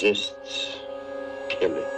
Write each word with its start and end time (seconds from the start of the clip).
resists, 0.00 0.76
kill 1.48 1.76
it. 1.76 1.88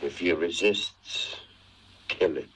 If 0.00 0.18
he 0.18 0.32
resists, 0.32 1.36
kill 2.06 2.36
it. 2.36 2.55